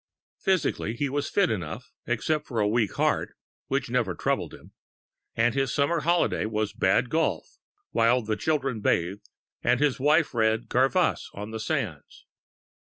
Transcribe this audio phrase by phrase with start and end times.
[0.39, 3.35] Physically, he was fit enough, except for a weak heart
[3.67, 4.71] (which never troubled him);
[5.35, 7.59] and his summer holiday was bad golf,
[7.91, 9.29] while the children bathed
[9.63, 12.25] and his wife read "Garvice" on the sands.